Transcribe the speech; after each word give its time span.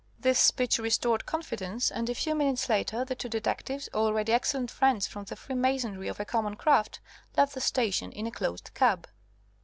This 0.19 0.39
speech 0.39 0.79
restored 0.79 1.27
confidence, 1.27 1.91
and 1.91 2.09
a 2.09 2.15
few 2.15 2.33
minutes 2.33 2.67
later 2.69 3.05
the 3.05 3.13
two 3.13 3.29
detectives, 3.29 3.87
already 3.93 4.33
excellent 4.33 4.71
friends 4.71 5.05
from 5.05 5.25
the 5.25 5.35
freemasonry 5.35 6.07
of 6.07 6.19
a 6.19 6.25
common 6.25 6.55
craft, 6.55 6.99
left 7.37 7.53
the 7.53 7.61
station 7.61 8.11
in 8.11 8.25
a 8.25 8.31
closed 8.31 8.71
cab. 8.73 9.07